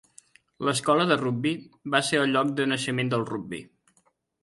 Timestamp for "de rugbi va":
1.11-2.03